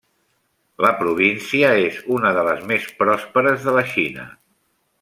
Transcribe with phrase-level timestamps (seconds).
[0.85, 4.27] La província és una de les més pròsperes de la Xina.